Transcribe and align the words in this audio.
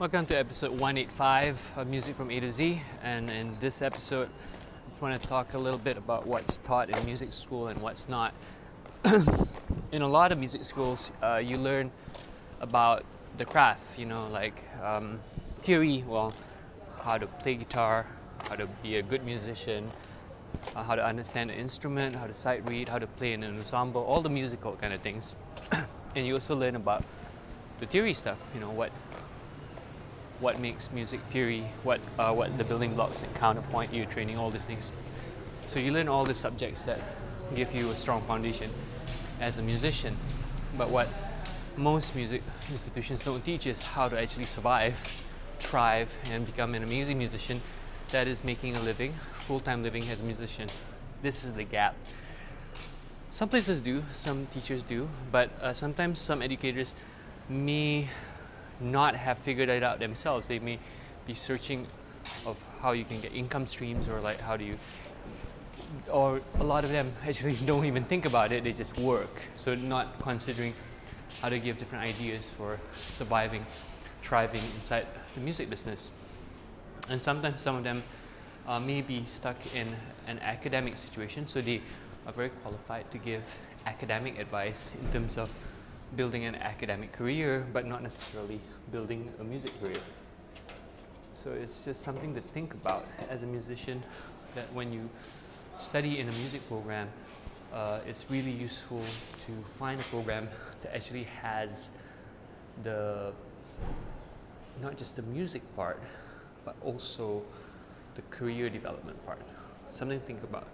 Welcome 0.00 0.26
to 0.26 0.36
episode 0.36 0.72
185 0.72 1.56
of 1.76 1.86
Music 1.86 2.16
from 2.16 2.28
A 2.32 2.40
to 2.40 2.50
Z. 2.50 2.82
And 3.04 3.30
in 3.30 3.56
this 3.60 3.80
episode, 3.80 4.28
I 4.28 4.88
just 4.88 5.00
want 5.00 5.22
to 5.22 5.28
talk 5.28 5.54
a 5.54 5.58
little 5.58 5.78
bit 5.78 5.96
about 5.96 6.26
what's 6.26 6.56
taught 6.66 6.90
in 6.90 7.04
music 7.06 7.32
school 7.32 7.68
and 7.68 7.80
what's 7.80 8.08
not. 8.08 8.34
in 9.92 10.02
a 10.02 10.08
lot 10.08 10.32
of 10.32 10.38
music 10.38 10.64
schools, 10.64 11.12
uh, 11.22 11.36
you 11.36 11.58
learn 11.58 11.92
about 12.60 13.04
the 13.38 13.44
craft, 13.44 13.82
you 13.96 14.04
know, 14.04 14.26
like 14.32 14.64
um, 14.82 15.20
theory, 15.62 16.02
well, 16.08 16.34
how 17.04 17.16
to 17.16 17.28
play 17.28 17.54
guitar, 17.54 18.04
how 18.48 18.56
to 18.56 18.66
be 18.82 18.96
a 18.96 19.02
good 19.02 19.24
musician, 19.24 19.92
uh, 20.74 20.82
how 20.82 20.96
to 20.96 21.06
understand 21.06 21.52
an 21.52 21.56
instrument, 21.56 22.16
how 22.16 22.26
to 22.26 22.34
sight 22.34 22.66
read, 22.66 22.88
how 22.88 22.98
to 22.98 23.06
play 23.06 23.32
in 23.32 23.44
an 23.44 23.56
ensemble, 23.56 24.02
all 24.02 24.20
the 24.20 24.28
musical 24.28 24.74
kind 24.74 24.92
of 24.92 25.00
things. 25.02 25.36
and 26.16 26.26
you 26.26 26.34
also 26.34 26.56
learn 26.56 26.74
about 26.74 27.04
the 27.78 27.86
theory 27.86 28.12
stuff, 28.12 28.38
you 28.52 28.60
know, 28.60 28.72
what 28.72 28.90
what 30.40 30.58
makes 30.58 30.92
music 30.92 31.20
theory, 31.30 31.70
what 31.82 32.00
uh, 32.18 32.32
what 32.32 32.56
the 32.58 32.64
building 32.64 32.94
blocks 32.94 33.22
and 33.22 33.34
counterpoint 33.34 33.92
you're 33.92 34.06
training, 34.06 34.36
all 34.36 34.50
these 34.50 34.64
things. 34.64 34.92
So 35.66 35.78
you 35.78 35.92
learn 35.92 36.08
all 36.08 36.24
the 36.24 36.34
subjects 36.34 36.82
that 36.82 37.00
give 37.54 37.72
you 37.74 37.90
a 37.90 37.96
strong 37.96 38.20
foundation 38.22 38.70
as 39.40 39.58
a 39.58 39.62
musician. 39.62 40.16
But 40.76 40.90
what 40.90 41.08
most 41.76 42.14
music 42.14 42.42
institutions 42.70 43.20
don't 43.20 43.44
teach 43.44 43.66
is 43.66 43.82
how 43.82 44.08
to 44.08 44.20
actually 44.20 44.46
survive, 44.46 44.96
thrive, 45.60 46.10
and 46.30 46.44
become 46.46 46.74
an 46.74 46.82
amazing 46.82 47.18
musician 47.18 47.60
that 48.10 48.28
is 48.28 48.44
making 48.44 48.76
a 48.76 48.80
living, 48.80 49.14
full-time 49.46 49.82
living 49.82 50.08
as 50.10 50.20
a 50.20 50.24
musician. 50.24 50.68
This 51.22 51.44
is 51.44 51.52
the 51.54 51.64
gap. 51.64 51.96
Some 53.30 53.48
places 53.48 53.80
do, 53.80 54.04
some 54.12 54.46
teachers 54.46 54.82
do, 54.84 55.08
but 55.32 55.50
uh, 55.60 55.74
sometimes 55.74 56.20
some 56.20 56.42
educators 56.42 56.94
may 57.48 58.08
not 58.84 59.16
have 59.16 59.38
figured 59.38 59.68
it 59.68 59.82
out 59.82 59.98
themselves. 59.98 60.46
They 60.46 60.58
may 60.58 60.78
be 61.26 61.34
searching 61.34 61.86
of 62.46 62.56
how 62.80 62.92
you 62.92 63.04
can 63.04 63.20
get 63.20 63.32
income 63.32 63.66
streams 63.66 64.08
or 64.08 64.20
like 64.20 64.40
how 64.40 64.56
do 64.56 64.64
you 64.64 64.76
or 66.10 66.40
a 66.60 66.64
lot 66.64 66.84
of 66.84 66.90
them 66.90 67.12
actually 67.26 67.54
don't 67.64 67.84
even 67.84 68.04
think 68.04 68.24
about 68.24 68.52
it, 68.52 68.64
they 68.64 68.72
just 68.72 68.96
work. 68.98 69.42
So 69.54 69.74
not 69.74 70.20
considering 70.20 70.74
how 71.40 71.48
to 71.48 71.58
give 71.58 71.78
different 71.78 72.04
ideas 72.04 72.50
for 72.56 72.80
surviving, 73.06 73.64
thriving 74.22 74.62
inside 74.76 75.06
the 75.34 75.40
music 75.40 75.70
business. 75.70 76.10
And 77.08 77.22
sometimes 77.22 77.60
some 77.60 77.76
of 77.76 77.84
them 77.84 78.02
uh, 78.66 78.80
may 78.80 79.02
be 79.02 79.24
stuck 79.26 79.56
in 79.74 79.94
an 80.26 80.38
academic 80.40 80.96
situation, 80.96 81.46
so 81.46 81.60
they 81.60 81.82
are 82.26 82.32
very 82.32 82.48
qualified 82.48 83.10
to 83.10 83.18
give 83.18 83.42
academic 83.86 84.38
advice 84.38 84.90
in 84.98 85.12
terms 85.12 85.36
of 85.36 85.50
building 86.16 86.44
an 86.44 86.54
academic 86.54 87.12
career, 87.12 87.66
but 87.72 87.86
not 87.86 88.02
necessarily 88.02 88.60
building 88.90 89.32
a 89.40 89.44
music 89.44 89.72
career. 89.80 90.02
So 91.34 91.50
it's 91.50 91.84
just 91.84 92.02
something 92.02 92.34
to 92.34 92.40
think 92.40 92.74
about 92.74 93.06
as 93.28 93.42
a 93.42 93.46
musician 93.46 94.02
that 94.54 94.72
when 94.72 94.92
you 94.92 95.08
study 95.78 96.20
in 96.20 96.28
a 96.28 96.32
music 96.32 96.66
program, 96.68 97.08
uh, 97.72 98.00
it's 98.06 98.24
really 98.30 98.50
useful 98.50 99.02
to 99.46 99.52
find 99.78 100.00
a 100.00 100.04
program 100.04 100.48
that 100.82 100.94
actually 100.94 101.24
has 101.24 101.88
the 102.82 103.32
not 104.82 104.96
just 104.96 105.16
the 105.16 105.22
music 105.22 105.62
part, 105.76 106.00
but 106.64 106.74
also 106.82 107.42
the 108.14 108.22
career 108.30 108.68
development 108.70 109.24
part. 109.26 109.40
Something 109.92 110.20
to 110.20 110.26
think 110.26 110.42
about. 110.42 110.66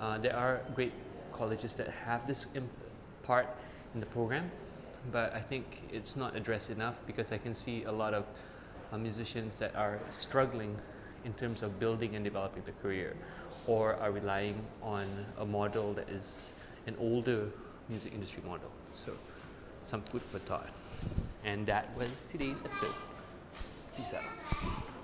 Uh, 0.00 0.18
there 0.18 0.36
are 0.36 0.60
great 0.74 0.92
colleges 1.32 1.74
that 1.74 1.88
have 1.88 2.26
this 2.26 2.46
part 3.22 3.48
in 3.94 4.00
the 4.00 4.06
program, 4.06 4.50
but 5.12 5.34
I 5.34 5.40
think 5.40 5.64
it's 5.92 6.16
not 6.16 6.36
addressed 6.36 6.70
enough 6.70 6.96
because 7.06 7.32
I 7.32 7.38
can 7.38 7.54
see 7.54 7.84
a 7.84 7.92
lot 7.92 8.14
of 8.14 8.24
uh, 8.92 8.98
musicians 8.98 9.54
that 9.56 9.74
are 9.74 9.98
struggling 10.10 10.76
in 11.24 11.32
terms 11.34 11.62
of 11.62 11.78
building 11.78 12.14
and 12.14 12.24
developing 12.24 12.62
the 12.64 12.72
career 12.82 13.16
or 13.66 13.94
are 13.96 14.10
relying 14.10 14.60
on 14.82 15.06
a 15.38 15.44
model 15.44 15.92
that 15.94 16.08
is 16.08 16.50
an 16.86 16.96
older 16.98 17.48
music 17.88 18.12
industry 18.14 18.42
model. 18.46 18.70
So, 18.94 19.12
some 19.84 20.02
food 20.02 20.22
for 20.32 20.38
thought. 20.38 20.70
And 21.44 21.66
that 21.66 21.96
was 21.96 22.08
today's 22.30 22.56
episode. 22.64 22.94
Peace 23.96 24.12
out. 24.14 24.97